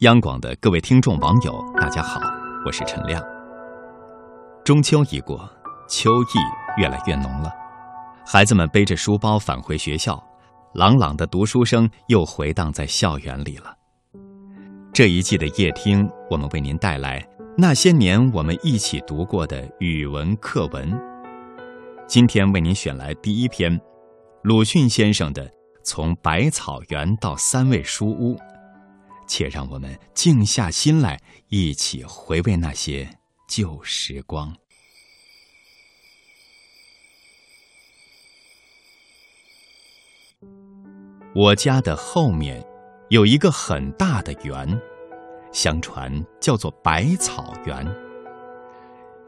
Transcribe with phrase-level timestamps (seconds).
[0.00, 2.18] 央广的各位听众网友，大家好，
[2.64, 3.22] 我是陈亮。
[4.64, 5.46] 中秋一过，
[5.90, 6.26] 秋意
[6.78, 7.52] 越来越浓了，
[8.24, 10.18] 孩子们背着书包返回学校，
[10.72, 13.76] 朗朗的读书声又回荡在校园里了。
[14.90, 17.22] 这一季的夜听，我们为您带来
[17.54, 20.98] 那些年我们一起读过的语文课文。
[22.06, 23.78] 今天为您选来第一篇，
[24.44, 25.46] 鲁迅先生的
[25.84, 28.34] 《从百草园到三味书屋》。
[29.30, 31.16] 且让我们静下心来，
[31.50, 33.08] 一起回味那些
[33.46, 34.52] 旧时光。
[41.32, 42.66] 我家的后面
[43.08, 44.76] 有一个很大的园，
[45.52, 47.86] 相传叫做百草园。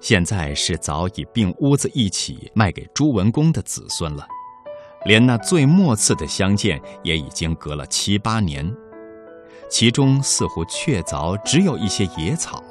[0.01, 4.27] 现在是早已并屋子一起卖给朱文公的子孙了，
[5.05, 8.69] 连那最末次的相见也已经隔了七八年。
[9.73, 12.63] 其中似乎确凿只有一些野草，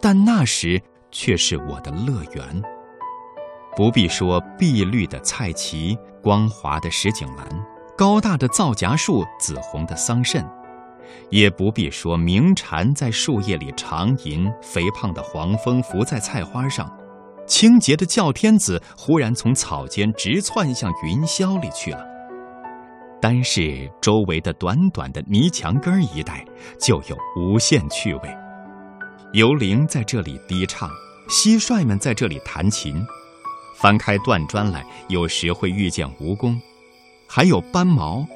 [0.00, 2.62] 但那时却是我的乐园。
[3.76, 7.46] 不必说碧绿的菜畦、光滑的石井栏、
[7.96, 10.44] 高大的皂荚树、紫红的桑葚，
[11.30, 16.92] 也不必说鸣蝉在树叶里长吟、肥胖的黄蜂伏在菜花上、
[17.46, 22.15] 清洁的叫天子忽然从草间直窜向云霄里去了。
[23.20, 26.44] 单是周围的短短的泥墙根一带，
[26.78, 28.36] 就有无限趣味。
[29.32, 30.90] 游灵在这里低唱，
[31.28, 33.04] 蟋蟀们在这里弹琴。
[33.74, 36.58] 翻开断砖来，有时会遇见蜈蚣，
[37.26, 38.26] 还有斑毛。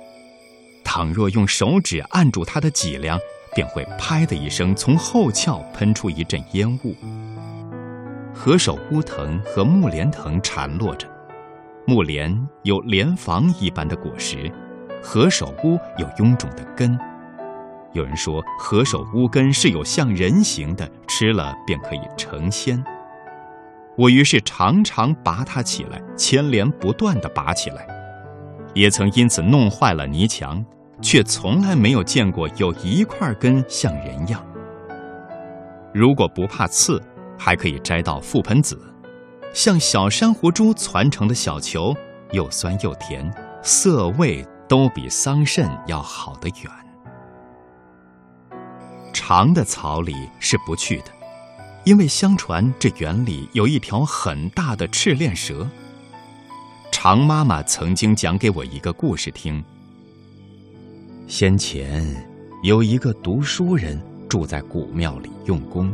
[0.84, 3.18] 倘若用手指按住它的脊梁，
[3.54, 6.94] 便会“拍”的一声，从后窍喷出一阵烟雾。
[8.34, 11.06] 何首乌藤和木莲藤缠络着，
[11.86, 14.50] 木莲有莲房一般的果实。
[15.02, 16.98] 何首乌有臃肿的根，
[17.92, 22.82] 有人说何首乌根是有像人形的，吃了便可以成仙。
[23.96, 27.86] 我于是常常拔它起来，牵连不断地拔起来，
[28.74, 30.64] 也曾因此弄坏了泥墙，
[31.00, 34.44] 却从来没有见过有一块根像人样。
[35.92, 37.02] 如果不怕刺，
[37.38, 38.78] 还可以摘到覆盆子，
[39.52, 41.94] 像小珊瑚珠攒成的小球，
[42.32, 43.28] 又酸又甜，
[43.62, 44.46] 色味。
[44.70, 46.70] 都比桑葚要好得远。
[49.12, 51.06] 长的草里是不去的，
[51.84, 55.68] 因为相传这园里有一条很大的赤练蛇。
[56.92, 59.60] 常妈妈曾经讲给我一个故事听：
[61.26, 62.06] 先前
[62.62, 65.92] 有一个读书人住在古庙里用功，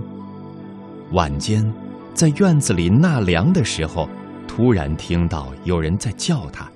[1.12, 1.72] 晚间
[2.12, 4.06] 在院子里纳凉的时候，
[4.46, 6.70] 突然听到有人在叫他，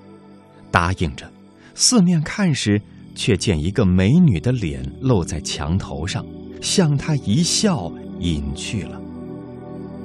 [0.70, 1.30] 答应着。
[1.74, 2.80] 四面看时，
[3.14, 6.24] 却见一个美女的脸露在墙头上，
[6.60, 9.00] 向他一笑，隐去了。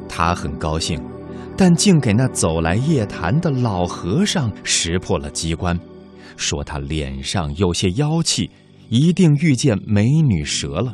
[0.08, 1.00] 他很高兴，
[1.58, 5.78] 但竟给那走来夜谈的老和尚识破了机关，
[6.38, 8.50] 说他脸上有些妖气，
[8.90, 10.94] 一定遇见美女蛇了。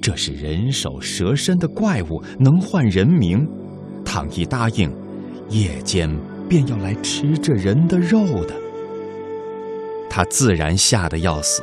[0.00, 3.46] 这是人首蛇身的怪物，能唤人名。
[4.04, 4.90] 倘一答应，
[5.48, 6.10] 夜间
[6.48, 8.63] 便要来吃这人的肉的。
[10.16, 11.60] 他自然吓得要死，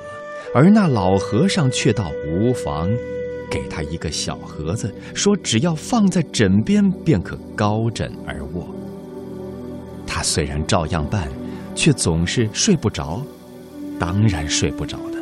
[0.54, 2.92] 而那老和尚却到无妨，
[3.50, 8.68] 给他一个小盒子，说只要放在枕边，便可高枕而卧。
[10.06, 11.30] 他虽然照样办，
[11.76, 13.26] 却总是睡不着，
[13.98, 15.18] 当然睡不着的。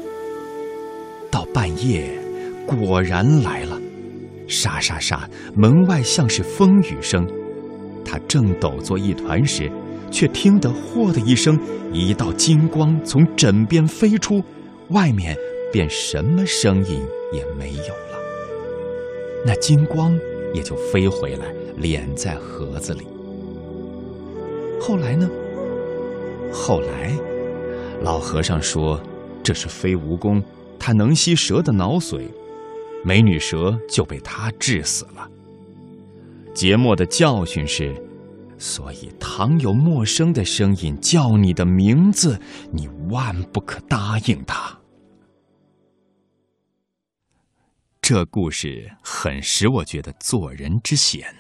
[1.30, 2.20] 到半夜，
[2.66, 3.80] 果然来了，
[4.48, 7.24] 沙沙沙，门外像是风雨声。
[8.10, 9.72] 他正抖作一团时。
[10.12, 11.56] 却听得“嚯”的一声，
[11.94, 14.44] 一道金光从枕边飞出，
[14.88, 15.38] 外面
[15.72, 17.00] 便什么声音
[17.32, 18.20] 也没有了。
[19.46, 20.18] 那金光
[20.52, 23.06] 也就飞回来，敛在盒子里。
[24.82, 25.30] 后来呢？
[26.52, 27.16] 后来，
[28.02, 29.00] 老和尚说
[29.44, 30.42] 这是飞蜈蚣，
[30.80, 32.24] 它能吸蛇的脑髓，
[33.04, 35.30] 美女蛇就被他治死了。
[36.60, 37.96] 节末的教训是。
[38.58, 42.38] 所以，倘有陌生的声音叫你的名字，
[42.74, 44.78] 你万不可答应他。
[48.02, 51.34] 这故事很使我觉得做人之险。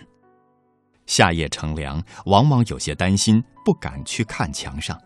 [1.05, 4.97] 夏夜乘凉，往往有些担心，不敢去看墙上，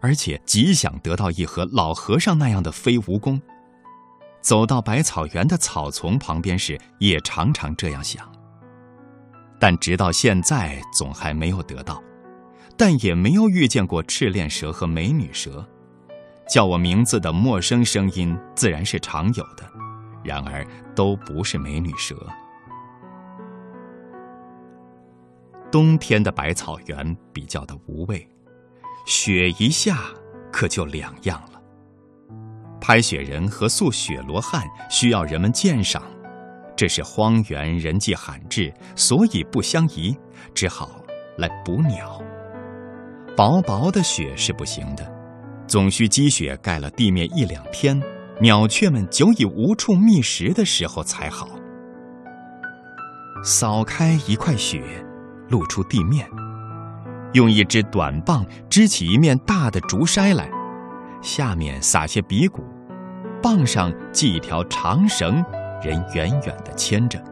[0.00, 3.40] 而且极想得到一盒老和尚那样的飞蜈蚣。
[4.40, 8.30] 走到百草园的草丛旁边时，也常常这样想。
[9.60, 12.02] 但直到现在，总还没有得到，
[12.76, 15.64] 但也没有遇见过赤练蛇和美女蛇。
[16.48, 19.70] 叫我名字的陌生声音，自然是常有的，
[20.24, 20.66] 然而
[20.96, 22.16] 都不是美女蛇。
[25.70, 28.28] 冬天的百草园比较的无味，
[29.06, 29.98] 雪一下
[30.50, 31.60] 可就两样了。
[32.80, 36.02] 拍雪人和塑雪罗汉需要人们鉴赏，
[36.80, 40.16] 这是荒原人迹罕至，所以不相宜，
[40.54, 41.04] 只好
[41.36, 42.22] 来捕鸟。
[43.36, 45.06] 薄薄的雪是不行的，
[45.66, 48.02] 总需积雪盖了地面一两天，
[48.40, 51.50] 鸟雀们久已无处觅食的时候才好。
[53.44, 54.82] 扫开一块雪。
[55.50, 56.26] 露出地面，
[57.34, 60.48] 用一支短棒支起一面大的竹筛来，
[61.20, 62.62] 下面撒些鼻骨，
[63.42, 65.44] 棒上系一条长绳，
[65.82, 67.22] 人远远的牵着，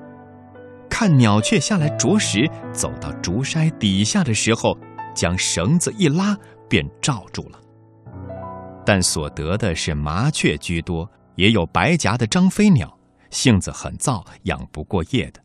[0.89, 4.77] 看鸟雀下来啄食，走到竹筛底下的时候，
[5.15, 6.37] 将绳子一拉，
[6.69, 7.59] 便罩住了。
[8.85, 12.99] 但所得的是麻雀居多，也有白颊的张飞鸟，
[13.31, 15.41] 性子很躁，养不过夜的。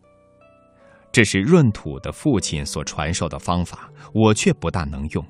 [1.11, 5.23] 这是闰土的父亲所传授的方法，我却不大能用。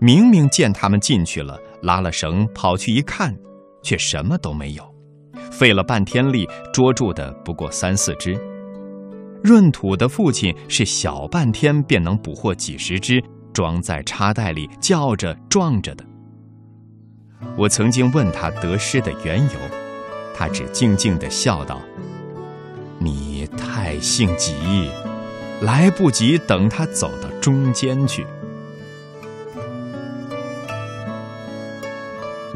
[0.00, 3.36] 明明见他们进去了，拉了绳跑去一看，
[3.82, 4.94] 却什么都没有，
[5.50, 8.38] 费了半天力捉住的不过三四只。
[9.44, 13.22] 闰土的父亲是小半天便能捕获几十只，
[13.52, 16.04] 装在插袋里叫着撞着的。
[17.56, 19.60] 我曾经问他得失的缘由，
[20.34, 21.80] 他只静静地笑道。
[22.98, 24.54] 你太性急，
[25.60, 28.26] 来不及等他走到中间去。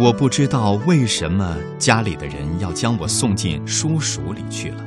[0.00, 4.82] 我不知道为什么家里的人要将我送进叔叔里去了，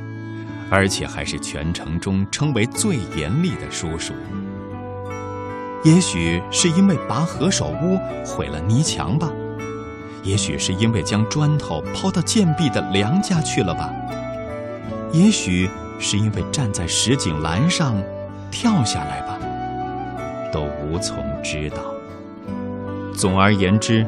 [0.68, 4.12] 而且还是全城中称为最严厉的叔叔。
[5.84, 7.96] 也许是因为拔何首乌
[8.26, 9.30] 毁了泥墙吧，
[10.24, 13.94] 也许是因为将砖头抛到贱婢的梁家去了吧。
[15.12, 15.70] 也许
[16.00, 17.94] 是因为站在石井栏上
[18.50, 19.38] 跳下来吧，
[20.52, 21.76] 都无从知道。
[23.14, 24.04] 总而言之，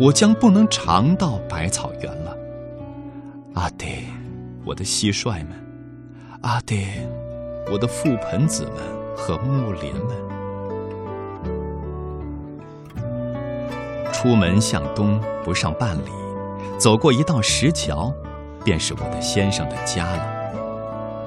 [0.00, 2.36] 我将不能常到百草园了。
[3.54, 4.04] 阿爹，
[4.64, 5.48] 我的蟋蟀们，
[6.42, 6.86] 阿爹，
[7.70, 8.74] 我的覆盆子们
[9.16, 10.16] 和木莲们。
[14.12, 16.10] 出门向东不上半里，
[16.78, 18.12] 走过一道石桥，
[18.64, 20.38] 便是我的先生的家了。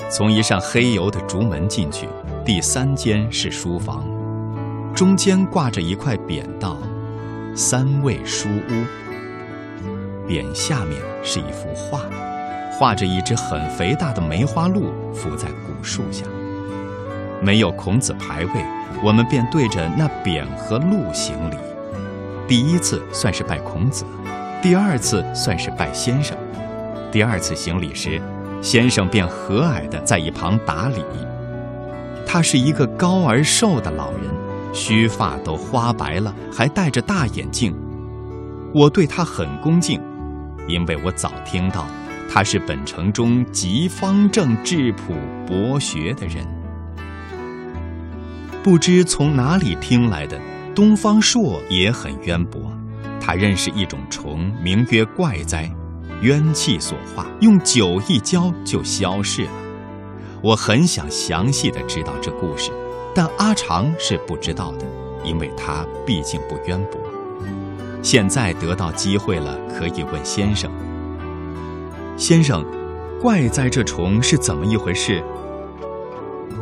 [0.10, 2.08] 从一扇黑油的竹门进去，
[2.46, 4.06] 第三间是书房，
[4.94, 6.78] 中间挂着一块匾，道
[7.56, 8.86] “三味书屋”。
[10.28, 12.02] 匾下面是一幅画，
[12.72, 16.26] 画着一只很肥大的梅花鹿伏在古树下。
[17.42, 18.66] 没有孔子牌位，
[19.04, 21.56] 我们便对着那匾和鹿行礼。
[22.48, 24.06] 第一次算是拜孔子，
[24.62, 26.38] 第二次算是拜先生。
[27.12, 28.22] 第二次行礼时。
[28.64, 31.04] 先生便和蔼地在一旁打理。
[32.28, 34.22] 他是一个高而瘦的老人，
[34.74, 37.76] 须发都花白了，还戴着大眼镜。
[38.74, 40.02] 我对他很恭敬，
[40.68, 41.86] 因为我早听到
[42.30, 45.14] 他是本城中极方正、质朴、
[45.46, 46.46] 博学的人。
[48.64, 50.40] 不知从哪里听来的，
[50.74, 52.62] 东方朔也很渊博。
[53.20, 55.70] 他认识一种虫，名曰怪哉。
[56.22, 59.52] 冤气所化，用酒一浇就消逝了。
[60.44, 62.72] 我很想详细的知道这故事，
[63.14, 64.86] 但阿长是不知道的，
[65.24, 67.00] 因为他毕竟不渊博。
[68.02, 70.72] 现在得到机会了，可以问先生。
[72.18, 72.66] 先生，
[73.22, 75.24] 怪哉这虫是怎么一回事？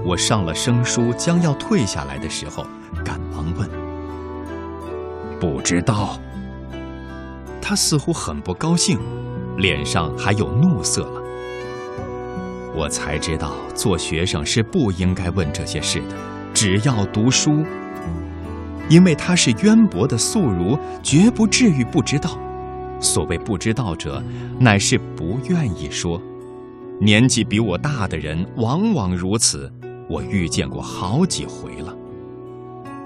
[0.04, 2.66] 我上了生疏，将要退下来的时候，
[3.04, 3.70] 赶忙问。
[5.40, 6.20] 不知道。
[7.62, 9.00] 他似乎很不高兴。
[9.58, 11.22] 脸上还有怒色了，
[12.74, 16.16] 我才知道做学生是不应该问这些事的，
[16.62, 17.64] 只要读书。
[18.90, 22.38] 因为他是渊博的素儒，绝不至于不知道。
[23.00, 24.22] 所谓不知道者，
[24.60, 26.22] 乃是不愿意说。
[27.00, 29.72] 年纪比我大的人往往如此，
[30.10, 31.96] 我遇见过好几回了。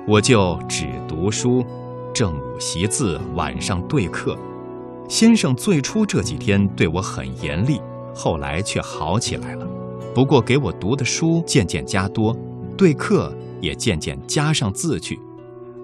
[0.07, 1.63] 我就只读书，
[2.11, 4.35] 正午习字，晚上对课。
[5.07, 7.79] 先生最初这几天对我很严厉，
[8.15, 9.67] 后来却好起来了。
[10.15, 12.35] 不过给我读的书渐渐加多，
[12.75, 13.31] 对课
[13.63, 15.17] 也渐渐加上字去，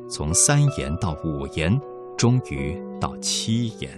[0.09, 1.79] 从三言到五言，
[2.17, 3.89] 终于到七言。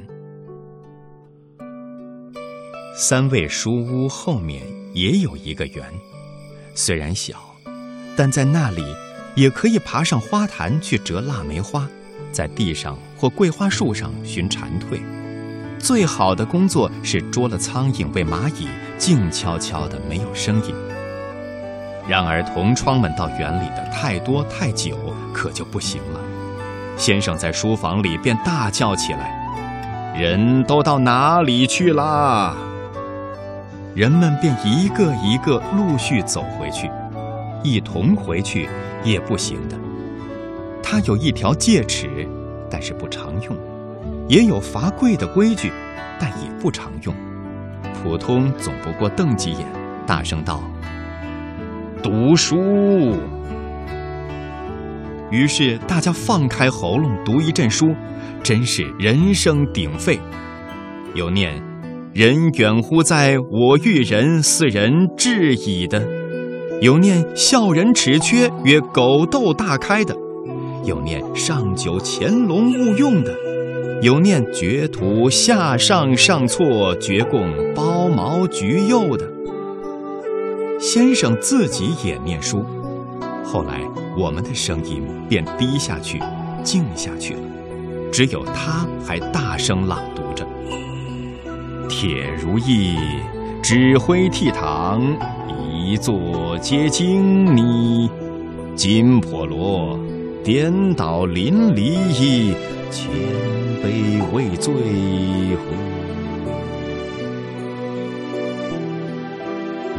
[2.95, 4.61] 三味书屋后面
[4.93, 5.83] 也有一个园，
[6.75, 7.35] 虽然小，
[8.15, 8.83] 但在那里
[9.35, 11.89] 也可以爬上花坛去折腊梅花。
[12.31, 15.01] 在地上或桂花树上寻蝉蜕，
[15.79, 20.90] 最好的工作是捉了苍蝇喂蚂蚁，静悄悄的，没有声音。
[22.11, 24.97] 然而同窗们到园里的太多太久，
[25.33, 26.19] 可就不行了。
[26.97, 29.31] 先生在书房里便大叫起来
[30.13, 32.53] ：“人都到哪里去啦？”
[33.95, 36.91] 人们便一个一个陆续走回去，
[37.63, 38.67] 一同回去
[39.05, 39.77] 也不行的。
[40.83, 42.27] 他有一条戒尺，
[42.69, 43.55] 但是不常用；
[44.27, 45.71] 也有罚跪的规矩，
[46.19, 47.15] 但也不常用。
[48.03, 49.65] 普通总不过瞪几眼，
[50.05, 50.61] 大声道。
[52.01, 53.15] 读书。
[55.31, 57.95] 于是大家放开喉咙读一阵书，
[58.43, 60.19] 真是人声鼎沸。
[61.13, 61.61] 有念
[62.13, 66.01] “人远乎哉，我欲人，斯人至矣”的；
[66.81, 70.13] 有念“笑人齿缺，曰狗窦大开”的；
[70.85, 73.31] 有念“上九潜龙勿用”的；
[74.01, 79.40] 有念“绝土下上上错，绝贡包毛橘柚”的。
[80.81, 82.65] 先生自己也念书，
[83.45, 83.79] 后来
[84.17, 86.19] 我们的声音便低下去，
[86.63, 87.41] 静下去了，
[88.11, 90.43] 只有他还大声朗读着
[91.87, 92.97] ：“铁如意，
[93.61, 94.99] 指挥倜傥，
[95.71, 98.09] 一座皆经你；
[98.75, 99.99] 金婆罗，
[100.43, 102.55] 颠倒淋漓，
[102.89, 103.07] 千
[103.83, 105.75] 杯未醉乎？”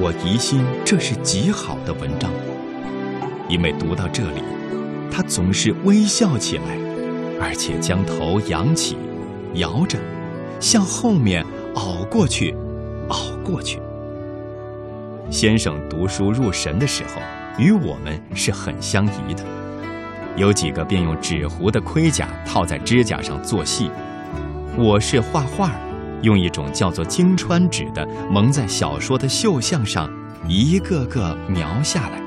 [0.05, 2.29] 我疑心这是极好的文章，
[3.49, 4.43] 因为读到这里，
[5.13, 6.77] 他总是微笑起来，
[7.41, 8.97] 而且将头扬起，
[9.55, 9.97] 摇着，
[10.59, 12.53] 向后面熬过去，
[13.11, 13.81] 熬过去。
[15.31, 17.23] 先生读书入神的时候，
[17.57, 19.45] 与我们是很相宜的。
[20.35, 23.89] 有几个便用纸糊的盔甲套在指甲上做戏，
[24.77, 25.71] 我是画画。
[26.23, 30.11] 用一种叫做金川纸的蒙在小说的绣像上，
[30.49, 32.23] 一个个描下来，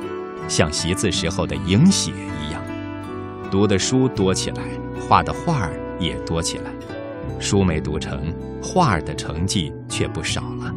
[0.48, 2.62] 像习字时候的影写一样。
[3.50, 4.64] 读的书多起来，
[5.00, 6.72] 画的画儿也多起来。
[7.40, 10.74] 书没读成，画儿的成绩却不少了。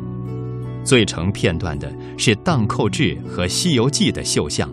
[0.84, 4.72] 最成片段的是《荡寇志》和《西游记》的绣像，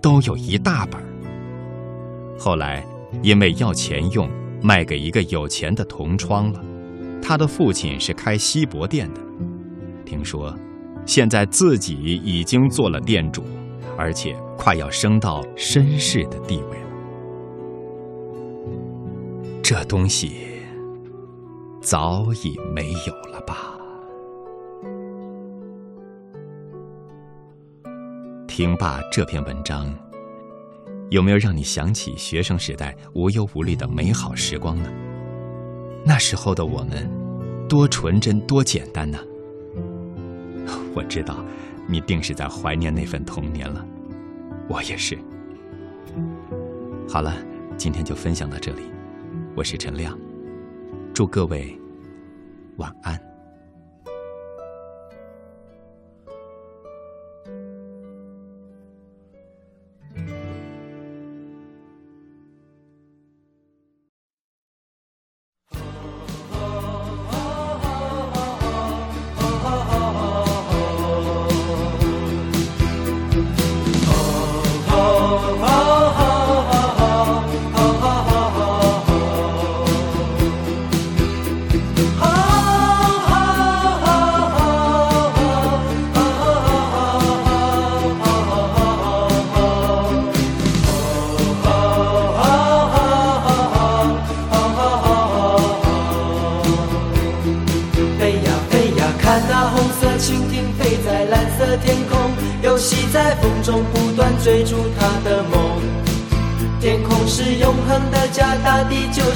[0.00, 1.00] 都有一大本。
[2.38, 2.84] 后来
[3.22, 4.28] 因为要钱用，
[4.62, 6.60] 卖给一个有钱的同窗了。
[7.26, 9.20] 他的父亲是开锡箔店的，
[10.04, 10.54] 听说
[11.06, 13.42] 现在自己已经做了店主，
[13.96, 16.84] 而且快要升到绅士的地位了。
[19.62, 20.34] 这东西
[21.80, 23.74] 早已没有了吧？
[28.46, 29.92] 听罢这篇文章，
[31.08, 34.90] 有没有让你想起学生时代无忧无虑的美好时光呢？
[36.06, 37.08] 那时候的我们，
[37.68, 39.18] 多纯真，多简单呢！
[40.94, 41.42] 我知道，
[41.88, 43.84] 你定是在怀念那份童年了，
[44.68, 45.18] 我也是。
[47.08, 47.34] 好了，
[47.76, 48.82] 今天就分享到这里，
[49.56, 50.16] 我是陈亮，
[51.14, 51.74] 祝各位
[52.76, 53.33] 晚安。